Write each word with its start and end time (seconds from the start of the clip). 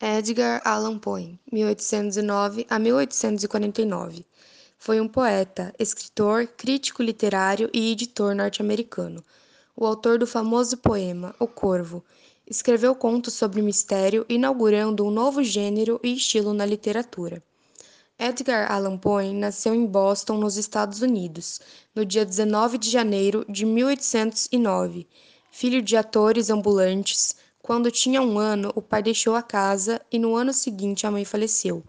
Edgar 0.00 0.62
Allan 0.64 0.96
Poe, 0.96 1.36
1809 1.50 2.64
a 2.70 2.78
1849, 2.78 4.24
foi 4.78 5.00
um 5.00 5.08
poeta, 5.08 5.74
escritor, 5.76 6.46
crítico 6.46 7.02
literário 7.02 7.68
e 7.74 7.90
editor 7.90 8.32
norte-americano. 8.32 9.24
O 9.74 9.84
autor 9.84 10.16
do 10.16 10.24
famoso 10.24 10.76
poema 10.76 11.34
O 11.40 11.48
Corvo 11.48 12.04
escreveu 12.46 12.94
contos 12.94 13.34
sobre 13.34 13.60
mistério, 13.60 14.24
inaugurando 14.28 15.04
um 15.04 15.10
novo 15.10 15.42
gênero 15.42 15.98
e 16.00 16.14
estilo 16.14 16.54
na 16.54 16.64
literatura. 16.64 17.42
Edgar 18.16 18.70
Allan 18.70 18.98
Poe 18.98 19.34
nasceu 19.34 19.74
em 19.74 19.84
Boston, 19.84 20.38
nos 20.38 20.56
Estados 20.56 21.02
Unidos, 21.02 21.60
no 21.92 22.04
dia 22.06 22.24
19 22.24 22.78
de 22.78 22.88
janeiro 22.88 23.44
de 23.48 23.66
1809. 23.66 25.08
Filho 25.50 25.82
de 25.82 25.96
atores 25.96 26.50
ambulantes, 26.50 27.34
quando 27.62 27.90
tinha 27.90 28.22
um 28.22 28.38
ano, 28.38 28.72
o 28.74 28.80
pai 28.80 29.02
deixou 29.02 29.34
a 29.34 29.42
casa 29.42 30.00
e 30.10 30.18
no 30.18 30.34
ano 30.34 30.52
seguinte 30.52 31.06
a 31.06 31.10
mãe 31.10 31.24
faleceu. 31.24 31.84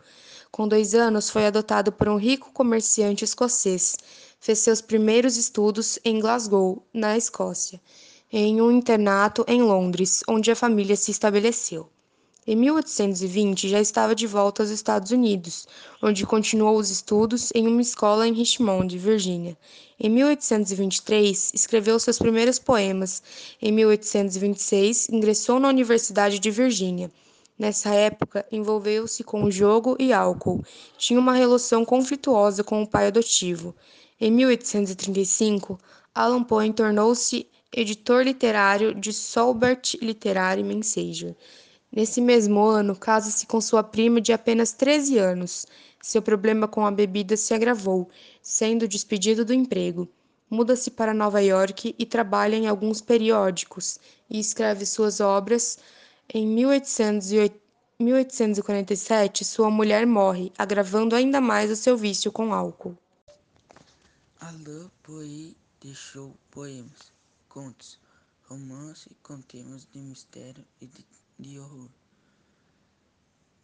Com 0.51 0.67
dois 0.67 0.95
anos, 0.95 1.29
foi 1.29 1.45
adotado 1.45 1.91
por 1.91 2.09
um 2.09 2.17
rico 2.17 2.51
comerciante 2.51 3.23
escocês. 3.23 3.95
Fez 4.39 4.59
seus 4.59 4.81
primeiros 4.81 5.37
estudos 5.37 5.99
em 6.03 6.19
Glasgow, 6.19 6.85
na 6.93 7.17
Escócia, 7.17 7.79
em 8.31 8.61
um 8.61 8.71
internato 8.71 9.45
em 9.47 9.61
Londres, 9.61 10.23
onde 10.27 10.49
a 10.49 10.55
família 10.55 10.95
se 10.95 11.11
estabeleceu. 11.11 11.89
Em 12.47 12.55
1820, 12.55 13.67
já 13.67 13.81
estava 13.81 14.15
de 14.15 14.25
volta 14.25 14.63
aos 14.63 14.71
Estados 14.71 15.11
Unidos, 15.11 15.67
onde 16.01 16.25
continuou 16.25 16.77
os 16.77 16.89
estudos 16.89 17.51
em 17.53 17.67
uma 17.67 17.81
escola 17.81 18.27
em 18.27 18.33
Richmond, 18.33 18.97
Virgínia. 18.97 19.57
Em 19.99 20.09
1823, 20.09 21.51
escreveu 21.53 21.99
seus 21.99 22.17
primeiros 22.17 22.57
poemas. 22.57 23.21
Em 23.61 23.71
1826, 23.71 25.09
ingressou 25.09 25.59
na 25.59 25.67
Universidade 25.67 26.39
de 26.39 26.49
Virgínia. 26.49 27.11
Nessa 27.57 27.89
época, 27.93 28.45
envolveu-se 28.49 29.21
com 29.21 29.51
jogo 29.51 29.97
e 29.99 30.13
álcool. 30.13 30.63
Tinha 30.97 31.19
uma 31.19 31.33
relação 31.33 31.83
conflituosa 31.83 32.63
com 32.63 32.81
o 32.81 32.87
pai 32.87 33.07
adotivo. 33.07 33.75
Em 34.19 34.31
1835, 34.31 35.77
Alan 36.15 36.43
Poe 36.43 36.71
tornou-se 36.71 37.45
editor 37.71 38.23
literário 38.23 38.95
de 38.95 39.11
Solbert 39.11 39.97
Literary 40.01 40.63
Messenger. 40.63 41.35
Nesse 41.91 42.21
mesmo 42.21 42.61
ano, 42.61 42.95
casa-se 42.95 43.47
com 43.47 43.59
sua 43.59 43.83
prima 43.83 44.21
de 44.21 44.31
apenas 44.31 44.71
13 44.71 45.17
anos. 45.17 45.65
Seu 46.01 46.21
problema 46.21 46.65
com 46.67 46.85
a 46.85 46.91
bebida 46.91 47.35
se 47.35 47.53
agravou, 47.53 48.09
sendo 48.41 48.87
despedido 48.87 49.43
do 49.43 49.53
emprego. 49.53 50.07
Muda-se 50.49 50.89
para 50.91 51.13
Nova 51.13 51.41
York 51.41 51.93
e 51.97 52.05
trabalha 52.05 52.55
em 52.55 52.67
alguns 52.67 53.01
periódicos 53.01 53.99
e 54.29 54.39
escreve 54.39 54.85
suas 54.85 55.19
obras. 55.19 55.77
Em 56.33 56.47
1847, 56.47 59.43
sua 59.43 59.69
mulher 59.69 60.05
morre, 60.05 60.53
agravando 60.57 61.13
ainda 61.15 61.41
mais 61.41 61.69
o 61.71 61.75
seu 61.75 61.97
vício 61.97 62.31
com 62.31 62.53
álcool. 62.53 62.97
Alain 64.39 64.89
Poe 65.03 65.53
deixou 65.81 66.33
poemas, 66.49 67.11
contos, 67.49 67.99
romance 68.47 69.09
com 69.21 69.41
temas 69.41 69.85
de 69.91 69.99
mistério 69.99 70.63
e 70.79 70.87
de, 70.87 71.05
de 71.39 71.57
horror. 71.57 71.89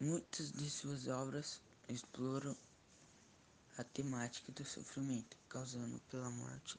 Muitas 0.00 0.50
de 0.50 0.70
suas 0.70 1.06
obras 1.08 1.60
exploram 1.88 2.56
a 3.76 3.84
temática 3.84 4.50
do 4.52 4.64
sofrimento 4.64 5.36
causado 5.48 6.00
pela 6.10 6.30
morte. 6.30 6.78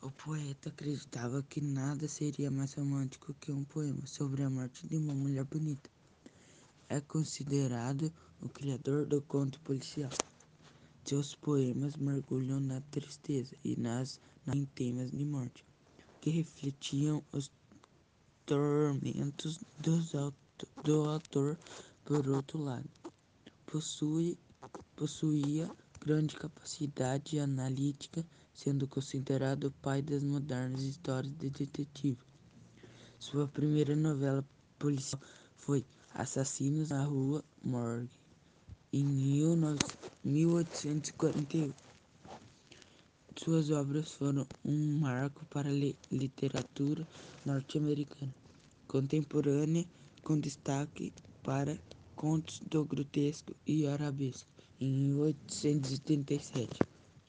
O 0.00 0.10
poeta 0.10 0.70
acreditava 0.70 1.42
que 1.42 1.60
nada 1.60 2.08
seria 2.08 2.50
mais 2.50 2.72
romântico 2.72 3.34
que 3.34 3.52
um 3.52 3.64
poema 3.64 4.06
sobre 4.06 4.42
a 4.42 4.48
morte 4.48 4.86
de 4.86 4.96
uma 4.96 5.12
mulher 5.12 5.44
bonita. 5.44 5.90
É 6.88 7.00
considerado 7.00 8.10
o 8.40 8.48
criador 8.48 9.04
do 9.04 9.20
conto 9.20 9.60
policial. 9.60 10.10
Seus 11.04 11.34
poemas 11.34 11.96
mergulham 11.96 12.60
na 12.60 12.80
tristeza 12.80 13.54
e 13.62 13.76
nas 13.78 14.18
em 14.46 14.64
temas 14.64 15.10
de 15.10 15.24
morte, 15.24 15.64
que 16.20 16.30
refletiam 16.30 17.22
os 17.32 17.50
tormentos 18.48 19.60
do 20.82 21.04
autor. 21.04 21.56
Por 22.06 22.26
outro 22.30 22.58
lado, 22.58 22.88
possui, 23.66 24.38
possuía 24.96 25.70
grande 26.00 26.34
capacidade 26.34 27.38
analítica, 27.38 28.24
sendo 28.54 28.88
considerado 28.88 29.64
o 29.64 29.70
pai 29.70 30.00
das 30.00 30.22
modernas 30.22 30.80
histórias 30.80 31.36
de 31.36 31.50
detetive. 31.50 32.16
Sua 33.18 33.46
primeira 33.46 33.94
novela 33.94 34.42
policial 34.78 35.20
foi 35.54 35.84
Assassinos 36.14 36.88
na 36.88 37.04
Rua 37.04 37.44
Morgue, 37.62 38.08
em 38.90 39.04
1841. 39.04 41.87
Suas 43.40 43.70
obras 43.70 44.10
foram 44.14 44.44
um 44.64 44.98
marco 44.98 45.46
para 45.46 45.70
a 45.70 45.94
literatura 46.10 47.06
norte-americana 47.46 48.34
contemporânea, 48.88 49.86
com 50.24 50.40
destaque 50.40 51.12
para 51.42 51.78
contos 52.16 52.60
do 52.68 52.84
grotesco 52.84 53.54
e 53.64 53.86
arabesco, 53.86 54.50
em 54.80 54.92
1837. 54.92 56.80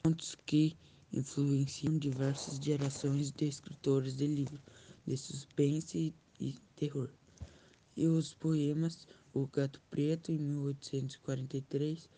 Contos 0.02 0.34
que 0.44 0.76
influenciam 1.12 1.96
diversas 1.96 2.56
gerações 2.56 3.30
de 3.30 3.44
escritores 3.44 4.16
de 4.16 4.26
livros 4.26 4.60
de 5.06 5.16
suspense 5.16 6.12
e 6.40 6.56
terror. 6.74 7.08
E 7.96 8.08
os 8.08 8.34
poemas 8.34 9.06
O 9.32 9.46
Gato 9.46 9.80
Preto, 9.88 10.32
em 10.32 10.38
1843, 10.38 12.08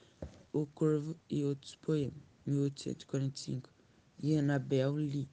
O 0.51 0.67
Corvo 0.67 1.15
e 1.29 1.45
outros 1.45 1.75
poemas, 1.77 2.23
1845, 2.47 3.82
e 4.23 4.39
Annabel 4.39 4.93
Lee, 4.93 5.29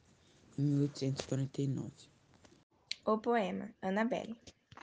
em 0.57 0.63
1849. 0.63 1.91
O 3.05 3.17
poema 3.19 3.69
Annabelle 3.81 4.35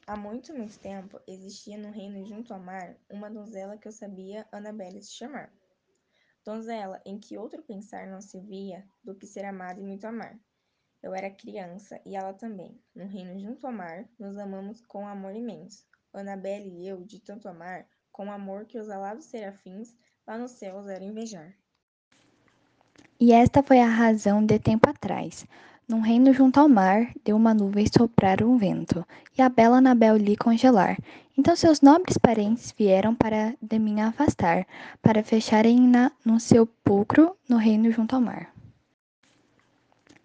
Há 0.06 0.16
muito, 0.16 0.54
muito 0.54 0.78
tempo, 0.78 1.20
existia 1.26 1.76
no 1.76 1.90
reino 1.90 2.24
junto 2.24 2.54
ao 2.54 2.60
mar 2.60 2.96
uma 3.10 3.28
donzela 3.28 3.76
que 3.76 3.88
eu 3.88 3.92
sabia 3.92 4.46
Annabelle 4.52 5.02
se 5.02 5.12
chamar. 5.12 5.52
Donzela 6.44 7.02
em 7.04 7.18
que 7.18 7.36
outro 7.36 7.60
pensar 7.64 8.06
não 8.06 8.20
se 8.20 8.38
via 8.38 8.86
do 9.02 9.16
que 9.16 9.26
ser 9.26 9.44
amada 9.44 9.80
e 9.80 9.82
muito 9.82 10.06
amar. 10.06 10.38
Eu 11.02 11.12
era 11.12 11.28
criança 11.28 12.00
e 12.06 12.14
ela 12.14 12.32
também. 12.32 12.80
No 12.94 13.04
reino 13.04 13.36
junto 13.40 13.66
ao 13.66 13.72
mar, 13.72 14.08
nos 14.16 14.38
amamos 14.38 14.80
com 14.86 15.08
amor 15.08 15.34
imenso. 15.34 15.84
Annabelle 16.14 16.70
e 16.70 16.86
eu, 16.86 17.04
de 17.04 17.18
tanto 17.18 17.48
amar, 17.48 17.88
com 18.12 18.30
amor 18.30 18.66
que 18.66 18.78
os 18.78 18.88
alados 18.88 19.24
serafins 19.24 19.92
lá 20.24 20.38
nos 20.38 20.52
céus 20.52 20.86
eram 20.86 21.06
invejar. 21.06 21.52
E 23.18 23.32
esta 23.32 23.62
foi 23.62 23.80
a 23.80 23.88
razão 23.88 24.44
de 24.44 24.58
tempo 24.58 24.90
atrás. 24.90 25.46
Num 25.88 26.00
reino 26.00 26.34
junto 26.34 26.60
ao 26.60 26.68
mar, 26.68 27.12
deu 27.24 27.36
uma 27.36 27.54
nuvem 27.54 27.86
soprar 27.86 28.42
um 28.42 28.58
vento, 28.58 29.06
e 29.38 29.40
a 29.40 29.48
bela 29.48 29.78
Anabel 29.78 30.16
lhe 30.16 30.36
congelar. 30.36 30.98
Então 31.38 31.56
seus 31.56 31.80
nobres 31.80 32.18
parentes 32.18 32.74
vieram 32.76 33.14
para 33.14 33.54
de 33.62 33.78
mim 33.78 34.00
afastar, 34.00 34.66
para 35.00 35.22
fecharem 35.22 35.80
na, 35.80 36.12
no 36.24 36.38
seu 36.38 36.66
pulcro 36.66 37.34
no 37.48 37.56
reino 37.56 37.90
junto 37.90 38.16
ao 38.16 38.20
mar. 38.20 38.52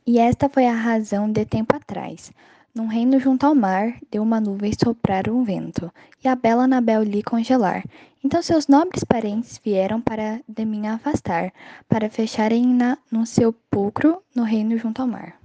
E 0.05 0.19
esta 0.19 0.49
foi 0.49 0.65
a 0.65 0.73
razão 0.73 1.31
de 1.31 1.45
tempo 1.45 1.75
atrás. 1.75 2.31
Num 2.73 2.87
reino 2.87 3.19
junto 3.19 3.45
ao 3.45 3.53
mar, 3.53 3.99
deu 4.09 4.23
uma 4.23 4.39
nuvem 4.39 4.71
soprar 4.71 5.29
um 5.29 5.43
vento, 5.43 5.91
e 6.23 6.27
a 6.29 6.35
bela 6.35 6.63
Anabel 6.63 7.03
lhe 7.03 7.21
congelar. 7.21 7.83
Então 8.23 8.41
seus 8.41 8.67
nobres 8.67 9.03
parentes 9.03 9.59
vieram 9.61 9.99
para 9.99 10.39
de 10.47 10.63
mim 10.63 10.87
afastar, 10.87 11.51
para 11.89 12.09
fecharem 12.09 12.65
na, 12.65 12.97
no 13.11 13.25
seu 13.25 13.51
pulcro 13.51 14.23
no 14.33 14.43
reino 14.43 14.77
junto 14.77 15.01
ao 15.01 15.07
mar. 15.07 15.37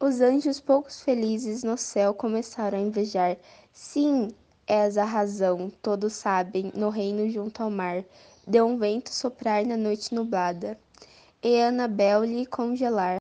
Os 0.00 0.22
anjos 0.22 0.58
poucos 0.58 1.02
felizes 1.02 1.62
no 1.62 1.76
céu 1.76 2.14
começaram 2.14 2.78
a 2.78 2.82
invejar. 2.82 3.36
Sim, 3.70 4.28
és 4.66 4.96
a 4.96 5.04
razão, 5.04 5.70
todos 5.82 6.14
sabem, 6.14 6.72
no 6.74 6.88
reino 6.88 7.28
junto 7.28 7.62
ao 7.62 7.70
mar, 7.70 8.02
deu 8.46 8.66
um 8.66 8.78
vento 8.78 9.12
soprar 9.12 9.66
na 9.66 9.76
noite 9.76 10.14
nublada, 10.14 10.78
e 11.42 11.60
Anabel 11.60 12.24
lhe 12.24 12.46
congelar. 12.46 13.18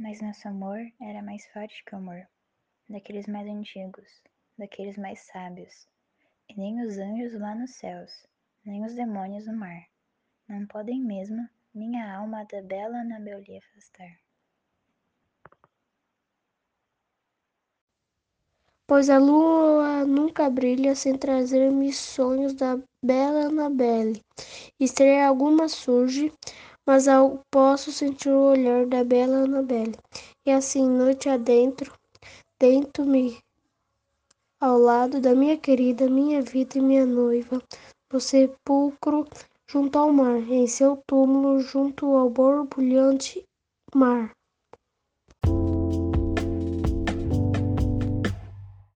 Mas 0.00 0.22
nosso 0.22 0.48
amor 0.48 0.78
era 0.98 1.22
mais 1.22 1.46
forte 1.48 1.84
que 1.84 1.94
o 1.94 1.98
amor, 1.98 2.26
daqueles 2.88 3.26
mais 3.26 3.46
antigos, 3.46 4.22
daqueles 4.56 4.96
mais 4.96 5.20
sábios, 5.26 5.86
e 6.48 6.58
nem 6.58 6.80
os 6.80 6.96
anjos 6.96 7.38
lá 7.38 7.54
nos 7.54 7.74
céus, 7.74 8.10
nem 8.64 8.82
os 8.82 8.94
demônios 8.94 9.46
no 9.46 9.54
mar, 9.54 9.84
não 10.48 10.66
podem 10.66 11.02
mesmo 11.02 11.46
minha 11.74 12.16
alma 12.16 12.46
da 12.46 12.62
bela 12.62 13.02
Anabel 13.02 13.40
lhe 13.40 13.58
afastar. 13.58 14.18
Pois 18.86 19.10
a 19.10 19.18
lua 19.18 20.06
nunca 20.06 20.48
brilha 20.48 20.94
sem 20.94 21.18
trazer-me 21.18 21.92
sonhos 21.92 22.54
da 22.54 22.78
bela 23.04 23.48
Anabelle. 23.48 24.24
Estrela 24.80 25.28
alguma 25.28 25.68
surge, 25.68 26.32
mas 26.90 27.06
ao 27.06 27.40
posso 27.52 27.92
sentir 27.92 28.30
o 28.30 28.46
olhar 28.50 28.84
da 28.84 29.04
bela 29.04 29.44
Anabelle. 29.44 29.96
E 30.44 30.50
assim, 30.50 30.90
noite 30.90 31.28
adentro, 31.28 31.94
dentro 32.58 33.06
me 33.06 33.38
ao 34.60 34.76
lado 34.76 35.20
da 35.20 35.32
minha 35.32 35.56
querida, 35.56 36.10
minha 36.10 36.42
vida 36.42 36.78
e 36.78 36.80
minha 36.80 37.06
noiva, 37.06 37.62
no 38.12 38.18
sepulcro 38.18 39.24
junto 39.70 40.00
ao 40.00 40.12
mar, 40.12 40.38
em 40.50 40.66
seu 40.66 41.00
túmulo 41.06 41.60
junto 41.60 42.06
ao 42.06 42.28
borbulhante 42.28 43.44
mar. 43.94 44.32